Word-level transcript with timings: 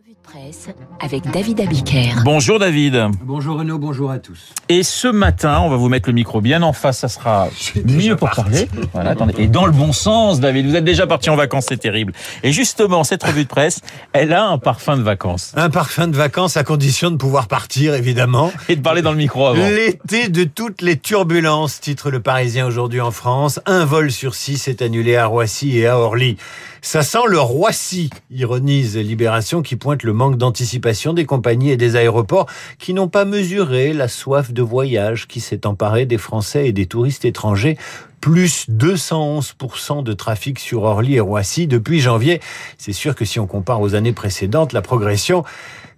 Revue 0.00 0.14
de 0.14 0.22
presse 0.22 0.68
avec 1.00 1.30
David 1.30 1.60
Abiker. 1.60 2.22
Bonjour 2.24 2.58
David. 2.58 3.08
Bonjour 3.22 3.58
Renaud, 3.58 3.78
bonjour 3.78 4.10
à 4.10 4.18
tous. 4.18 4.54
Et 4.68 4.82
ce 4.82 5.08
matin, 5.08 5.60
on 5.60 5.68
va 5.68 5.76
vous 5.76 5.88
mettre 5.88 6.08
le 6.08 6.14
micro 6.14 6.40
bien 6.40 6.62
en 6.62 6.72
face, 6.72 7.00
ça 7.00 7.08
sera 7.08 7.48
mieux 7.84 8.16
pour 8.16 8.30
parler. 8.30 8.68
Voilà, 8.94 9.10
attendez. 9.10 9.34
Et 9.36 9.48
dans 9.48 9.66
le 9.66 9.72
bon 9.72 9.92
sens, 9.92 10.40
David. 10.40 10.66
Vous 10.66 10.76
êtes 10.76 10.84
déjà 10.84 11.06
parti 11.06 11.28
en 11.28 11.36
vacances, 11.36 11.66
c'est 11.68 11.76
terrible. 11.76 12.14
Et 12.42 12.52
justement, 12.52 13.04
cette 13.04 13.22
revue 13.22 13.44
de 13.44 13.48
presse, 13.48 13.80
elle 14.12 14.32
a 14.32 14.46
un 14.46 14.58
parfum 14.58 14.96
de 14.96 15.02
vacances. 15.02 15.52
Un 15.56 15.68
parfum 15.68 16.06
de 16.06 16.16
vacances 16.16 16.56
à 16.56 16.64
condition 16.64 17.10
de 17.10 17.16
pouvoir 17.16 17.46
partir, 17.46 17.94
évidemment. 17.94 18.52
Et 18.70 18.76
de 18.76 18.82
parler 18.82 19.02
dans 19.02 19.12
le 19.12 19.18
micro 19.18 19.48
avant. 19.48 19.68
L'été 19.68 20.28
de 20.28 20.44
toutes 20.44 20.80
les 20.80 20.98
turbulences, 20.98 21.80
titre 21.80 22.10
le 22.10 22.20
Parisien 22.20 22.66
aujourd'hui 22.66 23.02
en 23.02 23.10
France. 23.10 23.60
Un 23.66 23.84
vol 23.84 24.10
sur 24.10 24.34
six 24.34 24.66
est 24.68 24.80
annulé 24.80 25.16
à 25.16 25.26
Roissy 25.26 25.76
et 25.76 25.88
à 25.88 25.98
Orly. 25.98 26.38
Ça 26.82 27.02
sent 27.02 27.26
le 27.28 27.38
Roissy, 27.38 28.10
ironise 28.30 28.96
Libération 28.96 29.60
qui 29.60 29.76
pointe 29.76 30.02
le 30.02 30.12
manque 30.12 30.38
d'anticipation 30.38 31.12
des 31.12 31.26
compagnies 31.26 31.70
et 31.70 31.76
des 31.76 31.96
aéroports 31.96 32.46
qui 32.78 32.94
n'ont 32.94 33.08
pas 33.08 33.24
mesuré 33.24 33.92
la 33.92 34.08
soif 34.08 34.52
de 34.52 34.62
voyage 34.62 35.28
qui 35.28 35.40
s'est 35.40 35.66
emparée 35.66 36.06
des 36.06 36.16
Français 36.18 36.68
et 36.68 36.72
des 36.72 36.86
touristes 36.86 37.24
étrangers 37.24 37.76
plus 38.20 38.68
211% 38.70 40.02
de 40.02 40.12
trafic 40.12 40.58
sur 40.58 40.82
Orly 40.82 41.16
et 41.16 41.20
Roissy 41.20 41.66
depuis 41.66 42.00
janvier. 42.00 42.40
C'est 42.78 42.92
sûr 42.92 43.14
que 43.14 43.24
si 43.24 43.40
on 43.40 43.46
compare 43.46 43.80
aux 43.80 43.94
années 43.94 44.12
précédentes, 44.12 44.72
la 44.72 44.82
progression 44.82 45.44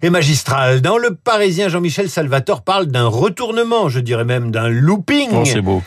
est 0.01 0.09
magistrale. 0.09 0.81
Dans 0.81 0.97
le 0.97 1.15
Parisien, 1.15 1.69
Jean-Michel 1.69 2.09
Salvatore 2.09 2.61
parle 2.61 2.87
d'un 2.87 3.07
retournement, 3.07 3.89
je 3.89 3.99
dirais 3.99 4.25
même 4.25 4.51
d'un 4.51 4.69
looping. 4.69 5.29
Oh, 5.33 5.43
c'est 5.45 5.61
beau. 5.61 5.81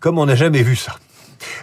Comme 0.00 0.18
on 0.18 0.26
n'a 0.26 0.36
jamais 0.36 0.62
vu 0.62 0.76
ça. 0.76 0.96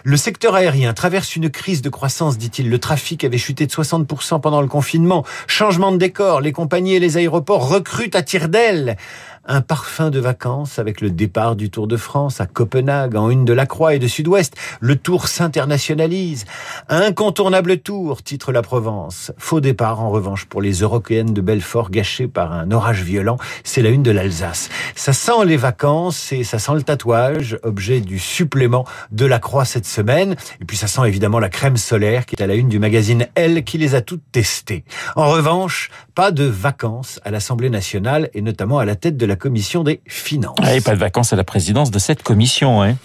Le 0.04 0.16
secteur 0.16 0.54
aérien 0.54 0.92
traverse 0.94 1.36
une 1.36 1.50
crise 1.50 1.82
de 1.82 1.88
croissance, 1.88 2.38
dit-il. 2.38 2.68
Le 2.68 2.78
trafic 2.78 3.24
avait 3.24 3.38
chuté 3.38 3.66
de 3.66 3.72
60% 3.72 4.40
pendant 4.40 4.60
le 4.60 4.68
confinement. 4.68 5.24
Changement 5.46 5.92
de 5.92 5.96
décor, 5.96 6.40
les 6.40 6.52
compagnies 6.52 6.94
et 6.94 7.00
les 7.00 7.16
aéroports 7.16 7.68
recrutent 7.68 8.16
à 8.16 8.22
tire 8.22 8.48
d'aile 8.48 8.96
un 9.44 9.60
parfum 9.60 10.10
de 10.10 10.20
vacances 10.20 10.78
avec 10.78 11.00
le 11.00 11.10
départ 11.10 11.56
du 11.56 11.68
Tour 11.68 11.88
de 11.88 11.96
France 11.96 12.40
à 12.40 12.46
Copenhague 12.46 13.16
en 13.16 13.28
une 13.28 13.44
de 13.44 13.52
la 13.52 13.66
Croix 13.66 13.94
et 13.94 13.98
de 13.98 14.06
Sud-Ouest. 14.06 14.54
Le 14.80 14.96
Tour 14.96 15.26
s'internationalise. 15.26 16.44
Incontournable 16.88 17.78
Tour, 17.78 18.22
titre 18.22 18.52
la 18.52 18.62
Provence. 18.62 19.32
Faux 19.38 19.60
départ 19.60 20.00
en 20.00 20.10
revanche 20.10 20.44
pour 20.44 20.62
les 20.62 20.74
Européennes 20.74 21.34
de 21.34 21.40
Belfort 21.40 21.90
gâchées 21.90 22.28
par 22.28 22.52
un 22.52 22.70
orage 22.70 23.02
violent. 23.02 23.36
C'est 23.64 23.82
la 23.82 23.90
une 23.90 24.04
de 24.04 24.12
l'Alsace. 24.12 24.68
Ça 24.94 25.12
sent 25.12 25.44
les 25.44 25.56
vacances 25.56 26.32
et 26.32 26.44
ça 26.44 26.58
sent 26.58 26.74
le 26.74 26.82
tatouage, 26.82 27.58
objet 27.64 28.00
du 28.00 28.18
supplément 28.20 28.86
de 29.10 29.26
la 29.26 29.40
Croix 29.40 29.64
cette 29.64 29.86
semaine. 29.86 30.36
Et 30.60 30.64
puis 30.64 30.76
ça 30.76 30.86
sent 30.86 31.02
évidemment 31.06 31.40
la 31.40 31.48
crème 31.48 31.76
solaire 31.76 32.26
qui 32.26 32.36
est 32.36 32.42
à 32.42 32.46
la 32.46 32.54
une 32.54 32.68
du 32.68 32.78
magazine 32.78 33.26
Elle 33.34 33.64
qui 33.64 33.78
les 33.78 33.96
a 33.96 34.02
toutes 34.02 34.22
testées. 34.30 34.84
En 35.16 35.28
revanche, 35.28 35.90
pas 36.14 36.30
de 36.30 36.44
vacances 36.44 37.18
à 37.24 37.30
l'Assemblée 37.30 37.70
nationale 37.70 38.30
et 38.34 38.42
notamment 38.42 38.78
à 38.78 38.84
la 38.84 38.94
tête 38.94 39.16
de 39.16 39.26
la 39.26 39.31
commission 39.36 39.84
des 39.84 40.00
finances. 40.06 40.56
Ah, 40.62 40.74
et 40.74 40.80
pas 40.80 40.94
de 40.94 41.00
vacances 41.00 41.32
à 41.32 41.36
la 41.36 41.44
présidence 41.44 41.90
de 41.90 41.98
cette 41.98 42.22
commission, 42.22 42.82
hein. 42.82 42.96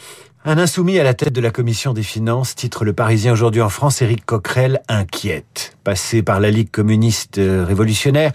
Un 0.45 0.57
insoumis 0.57 0.97
à 0.97 1.03
la 1.03 1.13
tête 1.13 1.33
de 1.33 1.41
la 1.41 1.51
commission 1.51 1.91
des 1.91 2.03
finances, 2.03 2.55
titre 2.55 2.85
Le 2.85 2.93
Parisien 2.93 3.33
aujourd'hui 3.33 3.61
en 3.61 3.67
France, 3.67 4.01
Éric 4.01 4.25
Coquerel 4.25 4.81
inquiète. 4.87 5.75
Passé 5.83 6.23
par 6.23 6.39
la 6.39 6.51
Ligue 6.51 6.71
communiste 6.71 7.35
révolutionnaire, 7.37 8.31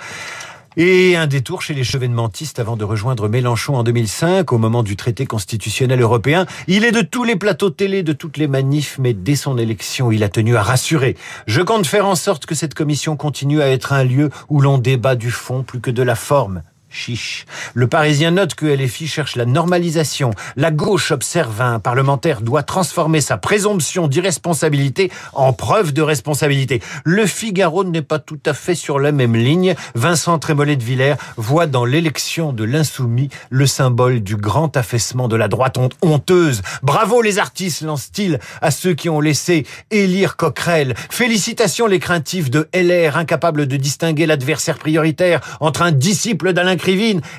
et 0.76 1.16
un 1.16 1.26
détour 1.26 1.62
chez 1.62 1.74
les 1.74 1.84
chevènementistes 1.84 2.58
avant 2.58 2.76
de 2.76 2.84
rejoindre 2.84 3.28
Mélenchon 3.28 3.76
en 3.76 3.82
2005, 3.82 4.52
au 4.52 4.58
moment 4.58 4.82
du 4.82 4.96
traité 4.96 5.26
constitutionnel 5.26 6.00
européen. 6.00 6.46
Il 6.66 6.84
est 6.84 6.92
de 6.92 7.02
tous 7.02 7.24
les 7.24 7.36
plateaux 7.36 7.70
télé, 7.70 8.02
de 8.02 8.12
toutes 8.12 8.36
les 8.36 8.46
manifs, 8.46 8.96
mais 8.98 9.12
dès 9.12 9.36
son 9.36 9.58
élection, 9.58 10.10
il 10.10 10.24
a 10.24 10.28
tenu 10.28 10.56
à 10.56 10.62
rassurer. 10.62 11.16
Je 11.46 11.60
compte 11.60 11.86
faire 11.86 12.06
en 12.06 12.14
sorte 12.14 12.46
que 12.46 12.54
cette 12.54 12.74
commission 12.74 13.16
continue 13.16 13.60
à 13.60 13.68
être 13.68 13.92
un 13.92 14.04
lieu 14.04 14.30
où 14.48 14.60
l'on 14.60 14.78
débat 14.78 15.14
du 15.14 15.30
fond 15.30 15.62
plus 15.62 15.80
que 15.80 15.90
de 15.90 16.02
la 16.02 16.14
forme. 16.14 16.62
Chiche. 16.92 17.46
Le 17.74 17.86
Parisien 17.86 18.32
note 18.32 18.54
que 18.54 18.66
LFI 18.66 19.06
cherche 19.06 19.36
la 19.36 19.46
normalisation. 19.46 20.30
La 20.56 20.70
gauche 20.70 21.10
observe 21.10 21.60
un 21.60 21.78
parlementaire 21.78 22.42
doit 22.42 22.62
transformer 22.62 23.20
sa 23.20 23.38
présomption 23.38 24.08
d'irresponsabilité 24.08 25.10
en 25.32 25.52
preuve 25.52 25.92
de 25.92 26.02
responsabilité. 26.02 26.82
Le 27.04 27.26
Figaro 27.26 27.84
n'est 27.84 28.02
pas 28.02 28.18
tout 28.18 28.40
à 28.44 28.52
fait 28.52 28.74
sur 28.74 28.98
la 28.98 29.10
même 29.10 29.34
ligne. 29.34 29.74
Vincent 29.94 30.38
Trémollet 30.38 30.76
de 30.76 30.84
Villers 30.84 31.16
voit 31.36 31.66
dans 31.66 31.86
l'élection 31.86 32.52
de 32.52 32.64
l'insoumis 32.64 33.30
le 33.48 33.66
symbole 33.66 34.20
du 34.20 34.36
grand 34.36 34.76
affaissement 34.76 35.28
de 35.28 35.36
la 35.36 35.48
droite 35.48 35.78
honteuse. 36.02 36.60
Bravo 36.82 37.22
les 37.22 37.38
artistes, 37.38 37.82
lance-t-il 37.82 38.38
à 38.60 38.70
ceux 38.70 38.92
qui 38.92 39.08
ont 39.08 39.20
laissé 39.20 39.66
élire 39.90 40.36
Coquerel. 40.36 40.94
Félicitations 41.10 41.86
les 41.86 41.98
craintifs 41.98 42.50
de 42.50 42.68
LR, 42.74 43.16
incapables 43.16 43.66
de 43.66 43.76
distinguer 43.76 44.26
l'adversaire 44.26 44.78
prioritaire 44.78 45.40
entre 45.60 45.82
un 45.82 45.92
disciple 45.92 46.52
d'Alain 46.52 46.76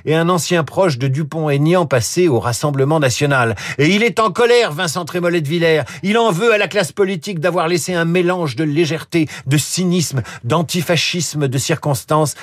Et 0.06 0.16
un 0.16 0.30
ancien 0.30 0.64
proche 0.64 0.98
de 0.98 1.08
Dupont-Aignan 1.08 1.86
passé 1.86 2.28
au 2.30 2.40
Rassemblement 2.40 3.00
national. 3.00 3.56
Et 3.78 3.90
il 3.90 4.02
est 4.02 4.20
en 4.20 4.32
colère, 4.32 4.72
Vincent 4.72 5.04
Trémollet 5.04 5.42
de 5.42 5.48
Villers. 5.48 5.84
Il 6.02 6.18
en 6.18 6.32
veut 6.32 6.54
à 6.54 6.58
la 6.58 6.68
classe 6.68 6.94
politique 6.94 7.40
d'avoir 7.40 7.68
laissé 7.68 7.94
un 7.94 8.06
mélange 8.06 8.56
de 8.56 8.64
légèreté, 8.64 9.28
de 9.46 9.58
cynisme, 9.58 10.22
d'antifascisme, 10.44 11.48
de 11.48 11.58
circonstances 11.58 12.36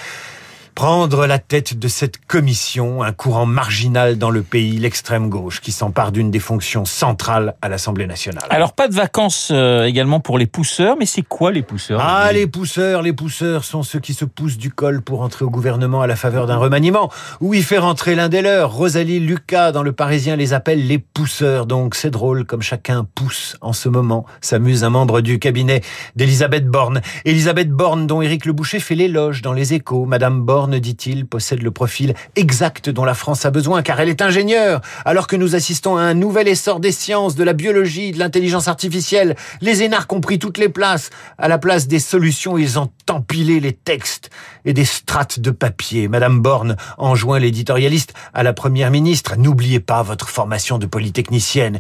prendre 0.75 1.27
la 1.27 1.39
tête 1.39 1.79
de 1.79 1.89
cette 1.89 2.25
commission, 2.27 3.03
un 3.03 3.13
courant 3.13 3.47
marginal 3.47 4.19
dans 4.19 4.31
le 4.31 4.43
pays, 4.43 4.79
l'extrême 4.79 5.29
gauche, 5.29 5.61
qui 5.61 5.73
s'empare 5.73 6.13
d'une 6.13 6.31
des 6.31 6.39
fonctions 6.39 6.85
centrales 6.85 7.55
à 7.63 7.69
l'Assemblée 7.69 8.07
nationale. 8.07 8.45
Alors 8.51 8.73
pas 8.73 8.89
de 8.89 8.95
vacances 8.95 9.51
euh, 9.53 9.85
également 9.85 10.21
pour 10.21 10.39
les 10.39 10.47
pousseurs, 10.47 10.97
mais 10.99 11.07
c'est 11.07 11.23
quoi 11.23 11.53
les 11.53 11.63
pousseurs 11.63 12.01
Ah, 12.03 12.33
les 12.33 12.47
pousseurs, 12.47 13.03
les 13.03 13.13
pousseurs 13.13 13.65
sont 13.65 13.83
ceux 13.83 14.01
qui 14.01 14.15
se 14.15 14.25
poussent 14.25 14.59
du 14.59 14.71
col 14.71 15.03
pour 15.03 15.23
entrer 15.23 15.45
au 15.45 15.51
gouvernement 15.51 16.01
à 16.01 16.07
la 16.07 16.17
faveur 16.17 16.47
d'un 16.47 16.57
remaniement, 16.57 17.11
ou 17.41 17.55
y 17.55 17.63
faire 17.63 17.85
entrer 17.85 18.15
l'un 18.15 18.29
des 18.29 18.43
leurs. 18.43 18.73
Rosalie 18.73 19.21
Lucas 19.21 19.73
dans 19.73 19.83
Le 19.83 19.93
Parisien 19.93 20.37
les 20.37 20.53
appelle 20.53 20.87
les 20.87 20.99
pousseurs, 20.99 21.67
donc 21.67 21.95
c'est 21.95 22.11
drôle 22.11 22.45
comme 22.45 22.63
chacun 22.63 23.07
pousse 23.15 23.57
en 23.61 23.73
ce 23.73 23.89
moment, 23.89 24.25
s'amuse 24.41 24.85
un 24.85 24.91
membre 24.91 25.21
du 25.21 25.39
cabinet 25.39 25.83
d'Elisabeth 26.17 26.67
Borne. 26.67 27.01
Elisabeth 27.25 27.71
Borne 27.71 28.07
dont 28.07 28.23
Éric 28.23 28.47
Le 28.47 28.53
Boucher 28.53 28.81
fait 28.81 28.95
l'éloge 28.95 29.43
dans 29.43 29.53
les 29.53 29.75
échos. 29.75 30.07
Madame 30.07 30.43
Borne 30.43 30.60
dit-il, 30.69 31.27
possède 31.27 31.63
le 31.63 31.71
profil 31.71 32.15
exact 32.37 32.91
dont 32.91 33.05
la 33.05 33.15
France 33.15 33.45
a 33.47 33.51
besoin, 33.51 33.83
car 33.83 34.01
elle 34.01 34.09
est 34.09 34.23
ingénieure. 34.23 34.81
Alors 35.05 35.27
que 35.27 35.37
nous 35.37 35.55
assistons 35.55 35.97
à 35.97 36.03
un 36.03 36.15
nouvel 36.15 36.49
essor 36.49 36.81
des 36.81 36.93
sciences, 36.93 37.35
de 37.35 37.45
la 37.45 37.53
biologie, 37.53 38.13
de 38.13 38.19
l'intelligence 38.19 38.69
artificielle, 38.69 39.37
les 39.61 39.83
énarques 39.83 40.13
ont 40.13 40.21
pris 40.21 40.39
toutes 40.39 40.59
les 40.59 40.69
places. 40.69 41.11
À 41.39 41.49
la 41.49 41.59
place 41.59 41.89
des 41.89 41.99
solutions, 41.99 42.59
ils 42.59 42.79
ont 42.79 42.91
empilé 43.09 43.61
les 43.61 43.73
textes 43.73 44.31
et 44.65 44.73
des 44.73 44.85
strates 44.85 45.41
de 45.41 45.51
papier. 45.51 46.09
Madame 46.09 46.41
Borne 46.41 46.77
enjoint 46.99 47.39
l'éditorialiste 47.39 48.15
à 48.35 48.43
la 48.43 48.53
première 48.53 48.91
ministre, 48.91 49.37
n'oubliez 49.37 49.81
pas 49.81 50.03
votre 50.03 50.29
formation 50.29 50.79
de 50.79 50.87
polytechnicienne. 50.87 51.79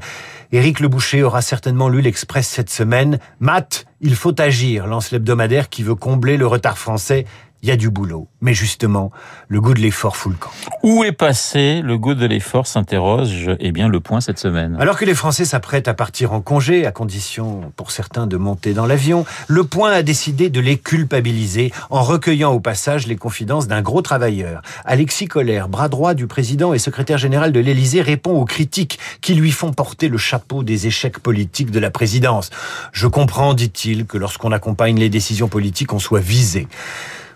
Éric 0.52 0.80
Le 0.80 0.88
Boucher 0.88 1.22
aura 1.22 1.42
certainement 1.42 1.88
lu 1.88 2.00
l'Express 2.00 2.48
cette 2.48 2.70
semaine. 2.70 3.20
Matt, 3.38 3.86
il 4.00 4.16
faut 4.16 4.38
agir, 4.40 4.86
lance 4.86 5.12
l'hebdomadaire 5.12 5.68
qui 5.68 5.82
veut 5.82 5.94
combler 5.94 6.36
le 6.36 6.46
retard 6.46 6.78
français 6.78 7.24
il 7.62 7.68
y 7.68 7.72
a 7.72 7.76
du 7.76 7.90
boulot. 7.90 8.28
Mais 8.40 8.54
justement, 8.54 9.10
le 9.48 9.60
goût 9.60 9.74
de 9.74 9.80
l'effort 9.80 10.16
fout 10.16 10.32
le 10.32 10.38
camp. 10.38 10.50
Où 10.82 11.04
est 11.04 11.12
passé 11.12 11.82
le 11.82 11.98
goût 11.98 12.14
de 12.14 12.26
l'effort 12.26 12.66
s'interroge 12.66 13.50
eh 13.60 13.72
bien 13.72 13.88
le 13.88 14.00
point 14.00 14.20
cette 14.20 14.38
semaine. 14.38 14.76
Alors 14.80 14.96
que 14.96 15.04
les 15.04 15.14
Français 15.14 15.44
s'apprêtent 15.44 15.88
à 15.88 15.94
partir 15.94 16.32
en 16.32 16.40
congé, 16.40 16.86
à 16.86 16.92
condition 16.92 17.72
pour 17.76 17.90
certains 17.90 18.26
de 18.26 18.36
monter 18.36 18.72
dans 18.72 18.86
l'avion, 18.86 19.26
le 19.48 19.64
point 19.64 19.92
a 19.92 20.02
décidé 20.02 20.48
de 20.48 20.60
les 20.60 20.78
culpabiliser 20.78 21.72
en 21.90 22.02
recueillant 22.02 22.52
au 22.52 22.60
passage 22.60 23.06
les 23.06 23.16
confidences 23.16 23.68
d'un 23.68 23.82
gros 23.82 24.02
travailleur. 24.02 24.62
Alexis 24.84 25.26
Collère, 25.26 25.68
bras 25.68 25.88
droit 25.88 26.14
du 26.14 26.26
président 26.26 26.72
et 26.72 26.78
secrétaire 26.78 27.18
général 27.18 27.52
de 27.52 27.60
l'Élysée, 27.60 28.02
répond 28.02 28.40
aux 28.40 28.44
critiques 28.44 28.98
qui 29.20 29.34
lui 29.34 29.50
font 29.50 29.72
porter 29.72 30.08
le 30.08 30.18
chapeau 30.18 30.62
des 30.62 30.86
échecs 30.86 31.18
politiques 31.18 31.70
de 31.70 31.78
la 31.78 31.90
présidence. 31.90 32.50
Je 32.92 33.06
comprends, 33.06 33.54
dit-il, 33.54 34.06
que 34.06 34.18
lorsqu'on 34.18 34.52
accompagne 34.52 34.98
les 34.98 35.10
décisions 35.10 35.48
politiques, 35.48 35.92
on 35.92 35.98
soit 35.98 36.20
visé. 36.20 36.68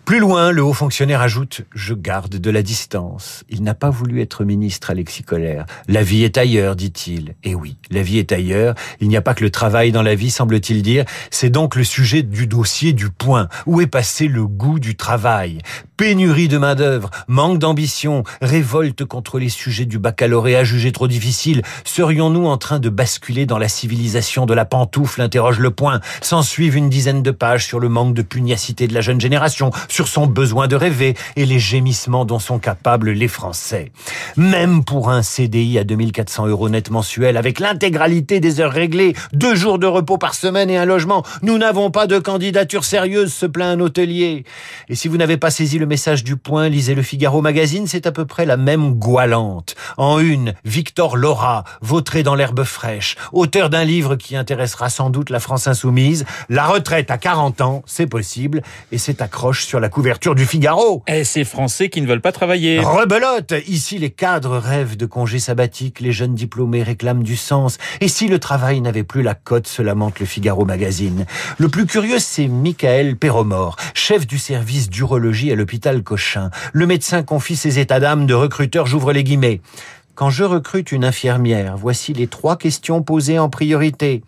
Plus 0.04 0.18
loin, 0.18 0.50
le 0.50 0.62
haut 0.62 0.74
fonctionnaire 0.74 1.22
ajoute⁇ 1.22 1.60
Je 1.74 1.94
garde 1.94 2.36
de 2.36 2.50
la 2.50 2.60
distance⁇ 2.60 3.42
Il 3.48 3.62
n'a 3.62 3.72
pas 3.72 3.88
voulu 3.88 4.20
être 4.20 4.44
ministre, 4.44 4.90
Alexis 4.90 5.22
Colère. 5.22 5.64
La 5.88 6.02
vie 6.02 6.24
est 6.24 6.36
ailleurs, 6.36 6.76
dit-il. 6.76 7.36
Et 7.42 7.54
oui, 7.54 7.78
la 7.90 8.02
vie 8.02 8.18
est 8.18 8.30
ailleurs. 8.30 8.74
Il 9.00 9.08
n'y 9.08 9.16
a 9.16 9.22
pas 9.22 9.32
que 9.32 9.42
le 9.42 9.50
travail 9.50 9.92
dans 9.92 10.02
la 10.02 10.14
vie, 10.14 10.30
semble-t-il 10.30 10.82
dire. 10.82 11.06
C'est 11.30 11.48
donc 11.48 11.74
le 11.74 11.84
sujet 11.84 12.22
du 12.22 12.46
dossier 12.46 12.92
du 12.92 13.08
point. 13.08 13.48
Où 13.64 13.80
est 13.80 13.86
passé 13.86 14.28
le 14.28 14.46
goût 14.46 14.78
du 14.78 14.94
travail? 14.94 15.60
Pénurie 15.96 16.48
de 16.48 16.58
main-d'œuvre, 16.58 17.10
manque 17.28 17.58
d'ambition, 17.58 18.24
révolte 18.42 19.06
contre 19.06 19.38
les 19.38 19.48
sujets 19.48 19.86
du 19.86 19.98
baccalauréat 19.98 20.64
jugés 20.64 20.92
trop 20.92 21.08
difficiles. 21.08 21.62
Serions-nous 21.84 22.46
en 22.46 22.58
train 22.58 22.78
de 22.78 22.90
basculer 22.90 23.46
dans 23.46 23.58
la 23.58 23.68
civilisation 23.68 24.44
de 24.44 24.52
la 24.52 24.66
pantoufle? 24.66 25.22
interroge 25.22 25.60
le 25.60 25.70
point. 25.70 26.00
S'en 26.20 26.42
suivent 26.42 26.76
une 26.76 26.90
dizaine 26.90 27.22
de 27.22 27.30
pages 27.30 27.64
sur 27.64 27.80
le 27.80 27.88
manque 27.88 28.12
de 28.12 28.22
pugnacité 28.22 28.86
de 28.86 28.92
la 28.92 29.00
jeune 29.00 29.20
génération 29.20 29.70
sur 29.94 30.08
son 30.08 30.26
besoin 30.26 30.66
de 30.66 30.74
rêver 30.74 31.14
et 31.36 31.46
les 31.46 31.60
gémissements 31.60 32.24
dont 32.24 32.40
sont 32.40 32.58
capables 32.58 33.12
les 33.12 33.28
Français. 33.28 33.92
Même 34.36 34.82
pour 34.82 35.08
un 35.08 35.22
CDI 35.22 35.78
à 35.78 35.84
2400 35.84 36.48
euros 36.48 36.68
net 36.68 36.90
mensuel, 36.90 37.36
avec 37.36 37.60
l'intégralité 37.60 38.40
des 38.40 38.60
heures 38.60 38.72
réglées, 38.72 39.14
deux 39.32 39.54
jours 39.54 39.78
de 39.78 39.86
repos 39.86 40.18
par 40.18 40.34
semaine 40.34 40.68
et 40.68 40.76
un 40.76 40.84
logement, 40.84 41.24
nous 41.42 41.58
n'avons 41.58 41.92
pas 41.92 42.08
de 42.08 42.18
candidature 42.18 42.84
sérieuse, 42.84 43.32
se 43.32 43.46
plaint 43.46 43.78
un 43.78 43.80
hôtelier. 43.80 44.44
Et 44.88 44.96
si 44.96 45.06
vous 45.06 45.16
n'avez 45.16 45.36
pas 45.36 45.52
saisi 45.52 45.78
le 45.78 45.86
message 45.86 46.24
du 46.24 46.34
point, 46.34 46.68
lisez 46.68 46.96
le 46.96 47.02
Figaro 47.02 47.40
Magazine, 47.40 47.86
c'est 47.86 48.08
à 48.08 48.12
peu 48.12 48.24
près 48.24 48.46
la 48.46 48.56
même 48.56 48.94
goualante. 48.94 49.76
En 49.96 50.18
une, 50.18 50.54
Victor 50.64 51.16
Laura, 51.16 51.62
vautré 51.82 52.24
dans 52.24 52.34
l'herbe 52.34 52.64
fraîche, 52.64 53.14
auteur 53.32 53.70
d'un 53.70 53.84
livre 53.84 54.16
qui 54.16 54.34
intéressera 54.34 54.90
sans 54.90 55.10
doute 55.10 55.30
la 55.30 55.38
France 55.38 55.68
insoumise, 55.68 56.24
La 56.48 56.66
retraite 56.66 57.12
à 57.12 57.18
40 57.18 57.60
ans, 57.60 57.82
c'est 57.86 58.08
possible, 58.08 58.62
et 58.90 58.98
c'est 58.98 59.22
accroche 59.22 59.64
sur 59.64 59.78
la 59.78 59.83
couverture 59.88 60.34
du 60.34 60.46
Figaro. 60.46 61.02
Et 61.06 61.24
ces 61.24 61.44
Français 61.44 61.88
qui 61.88 62.00
ne 62.00 62.06
veulent 62.06 62.20
pas 62.20 62.32
travailler. 62.32 62.80
Rebelote 62.80 63.54
Ici, 63.66 63.98
les 63.98 64.10
cadres 64.10 64.58
rêvent 64.58 64.96
de 64.96 65.06
congés 65.06 65.38
sabbatiques, 65.38 66.00
les 66.00 66.12
jeunes 66.12 66.34
diplômés 66.34 66.82
réclament 66.82 67.22
du 67.22 67.36
sens. 67.36 67.78
Et 68.00 68.08
si 68.08 68.28
le 68.28 68.38
travail 68.38 68.80
n'avait 68.80 69.04
plus 69.04 69.22
la 69.22 69.34
cote, 69.34 69.66
se 69.66 69.82
lamente 69.82 70.20
le 70.20 70.26
Figaro 70.26 70.64
Magazine. 70.64 71.26
Le 71.58 71.68
plus 71.68 71.86
curieux, 71.86 72.18
c'est 72.18 72.48
Michael 72.48 73.16
Perromort, 73.16 73.76
chef 73.94 74.26
du 74.26 74.38
service 74.38 74.90
d'urologie 74.90 75.52
à 75.52 75.54
l'hôpital 75.54 76.02
Cochin. 76.02 76.50
Le 76.72 76.86
médecin 76.86 77.22
confie 77.22 77.56
ses 77.56 77.78
états 77.78 78.00
d'âme 78.00 78.26
de 78.26 78.34
recruteur, 78.34 78.86
j'ouvre 78.86 79.12
les 79.12 79.24
guillemets. 79.24 79.60
Quand 80.14 80.30
je 80.30 80.44
recrute 80.44 80.92
une 80.92 81.04
infirmière, 81.04 81.76
voici 81.76 82.12
les 82.12 82.28
trois 82.28 82.56
questions 82.56 83.02
posées 83.02 83.40
en 83.40 83.48
priorité. 83.48 84.22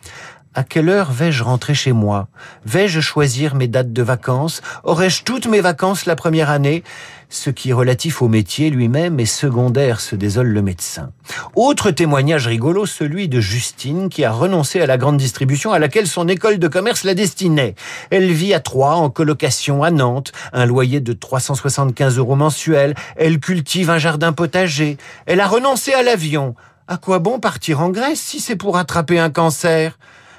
À 0.57 0.65
quelle 0.65 0.89
heure 0.89 1.13
vais-je 1.13 1.45
rentrer 1.45 1.75
chez 1.75 1.93
moi? 1.93 2.29
Vais-je 2.65 3.01
choisir 3.01 3.55
mes 3.55 3.69
dates 3.69 3.93
de 3.93 4.03
vacances? 4.03 4.63
Aurais-je 4.85 5.23
toutes 5.23 5.45
mes 5.49 5.61
vacances 5.61 6.07
la 6.07 6.17
première 6.17 6.49
année? 6.49 6.83
Ce 7.29 7.51
qui 7.51 7.69
est 7.69 7.75
relatif 7.75 8.23
au 8.23 8.29
métier 8.29 8.71
lui-même 8.71 9.21
est 9.21 9.27
secondaire, 9.27 10.01
se 10.01 10.17
désole 10.17 10.47
le 10.47 10.63
médecin. 10.63 11.11
Autre 11.57 11.91
témoignage 11.91 12.47
rigolo, 12.47 12.87
celui 12.87 13.29
de 13.29 13.39
Justine 13.39 14.09
qui 14.09 14.25
a 14.25 14.33
renoncé 14.33 14.81
à 14.81 14.87
la 14.87 14.97
grande 14.97 15.19
distribution 15.19 15.73
à 15.73 15.79
laquelle 15.79 16.07
son 16.07 16.27
école 16.27 16.59
de 16.59 16.69
commerce 16.69 17.05
la 17.05 17.13
destinait. 17.13 17.75
Elle 18.09 18.33
vit 18.33 18.55
à 18.55 18.61
Troyes 18.61 18.97
en 18.97 19.11
colocation 19.11 19.83
à 19.83 19.91
Nantes, 19.91 20.33
un 20.55 20.65
loyer 20.65 21.01
de 21.01 21.13
375 21.13 22.17
euros 22.17 22.35
mensuels. 22.35 22.95
Elle 23.17 23.41
cultive 23.41 23.91
un 23.91 23.99
jardin 23.99 24.33
potager. 24.33 24.97
Elle 25.27 25.41
a 25.41 25.49
renoncé 25.49 25.93
à 25.93 26.03
l'avion. 26.03 26.55
À 26.89 26.97
quoi 26.97 27.19
bon 27.19 27.41
partir 27.41 27.83
en 27.83 27.91
Grèce 27.91 28.21
si 28.21 28.41
c'est 28.41 28.57
pour 28.57 28.79
attraper 28.79 29.19
un 29.19 29.29
cancer? 29.29 29.99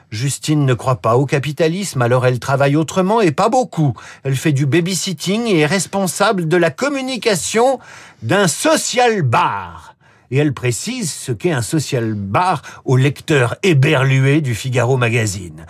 Justine 0.09 0.65
ne 0.65 0.73
croit 0.73 1.01
pas 1.01 1.17
au 1.17 1.25
capitalisme, 1.25 2.01
alors 2.01 2.25
elle 2.25 2.39
travaille 2.39 2.77
autrement 2.77 3.19
et 3.19 3.31
pas 3.31 3.49
beaucoup. 3.49 3.93
Elle 4.23 4.37
fait 4.37 4.53
du 4.53 4.65
babysitting 4.65 5.45
et 5.47 5.59
est 5.59 5.65
responsable 5.65 6.47
de 6.47 6.57
la 6.57 6.71
communication 6.71 7.79
d'un 8.21 8.47
social 8.47 9.21
bar. 9.21 9.95
Et 10.31 10.37
elle 10.37 10.53
précise 10.53 11.11
ce 11.11 11.31
qu'est 11.31 11.51
un 11.51 11.61
social 11.61 12.13
bar 12.13 12.61
au 12.85 12.95
lecteur 12.95 13.55
éberlué 13.63 14.41
du 14.41 14.55
Figaro 14.55 14.97
magazine. 14.97 15.65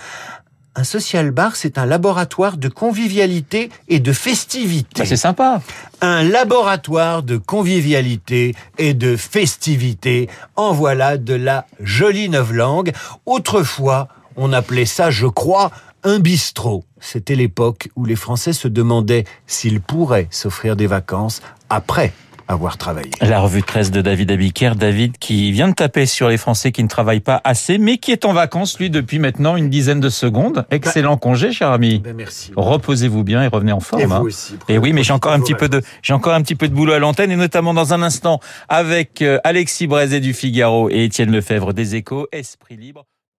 Un 0.76 0.84
social 0.84 1.32
bar, 1.32 1.56
c'est 1.56 1.80
un 1.80 1.88
laboratoire 1.88 2.58
de 2.58 2.68
convivialité 2.68 3.72
et 3.88 4.00
de 4.00 4.14
festivité. 4.14 5.02
Bah, 5.02 5.06
c'est 5.08 5.18
sympa. 5.18 5.64
Un 6.02 6.22
laboratoire 6.22 7.24
de 7.24 7.38
convivialité 7.38 8.54
et 8.78 8.94
de 8.94 9.16
festivité. 9.16 10.30
En 10.56 10.74
voilà 10.74 11.18
de 11.18 11.34
la 11.34 11.66
jolie 11.80 12.30
langue. 12.52 12.94
Autrefois, 13.26 14.08
on 14.38 14.54
appelait 14.54 14.86
ça, 14.86 15.10
je 15.12 15.28
crois, 15.28 15.72
un 16.04 16.20
bistrot. 16.20 16.86
C'était 17.00 17.36
l'époque 17.36 17.90
où 17.96 18.06
les 18.06 18.16
Français 18.16 18.54
se 18.54 18.68
demandaient 18.68 19.26
s'ils 19.46 19.82
pourraient 19.82 20.28
s'offrir 20.32 20.76
des 20.76 20.88
vacances 20.88 21.42
après 21.70 22.14
avoir 22.48 22.78
travaillé. 22.78 23.10
La 23.22 23.40
revue 23.40 23.62
de 23.62 23.66
presse 23.66 23.92
de 23.92 24.02
David 24.02 24.32
Abiker, 24.32 24.76
David 24.76 25.18
qui 25.18 25.52
vient 25.52 25.68
de 25.68 25.74
taper 25.74 26.06
sur 26.06 26.30
les 26.30 26.38
Français 26.38 26.72
qui 26.72 26.82
ne 26.82 26.88
travaillent 26.88 27.20
pas 27.20 27.42
assez, 27.44 27.78
mais 27.78 27.98
qui 27.98 28.12
est 28.12 28.26
en 28.26 28.32
vacances, 28.32 28.80
lui, 28.80 28.90
depuis 28.90 29.20
maintenant 29.20 29.58
une 29.58 29.70
dizaine 29.70 30.00
de 30.00 30.10
secondes. 30.10 30.66
Excellent 30.72 31.18
congé, 31.18 31.52
cher 31.52 31.72
ami. 31.72 32.00
Ben 32.00 32.16
merci. 32.16 32.52
Reposez-vous 32.56 33.24
bien 33.24 33.44
et 33.44 33.48
revenez 33.48 33.74
en 33.74 33.80
forme. 33.80 34.02
Et 34.02 34.06
hein. 34.06 34.20
vous 34.20 34.28
aussi. 34.28 34.56
Et 34.70 34.78
oui, 34.78 34.94
mais 34.94 35.04
j'ai 35.04 35.14
encore 35.14 35.34
un 35.34 35.40
petit 35.40 35.56
peu 35.56 35.68
de, 35.68 35.82
j'ai 36.02 36.14
encore 36.14 36.34
un 36.34 36.42
petit 36.42 36.56
peu 36.56 36.70
de 36.70 36.74
boulot 36.74 36.94
à 36.94 37.00
l'antenne 37.00 37.32
et 37.32 37.36
notamment 37.36 37.74
dans 37.74 37.94
un 37.94 38.02
instant 38.02 38.40
avec 38.70 39.22
euh, 39.22 39.40
Alexis 39.44 39.88
Brézet 39.88 40.22
du 40.22 40.34
Figaro 40.34 40.90
et 40.90 41.04
Étienne 41.04 41.32
Lefebvre 41.32 41.74
des 41.74 41.96
Échos, 41.96 42.28
Esprit 42.32 42.78
Libre. 42.78 43.06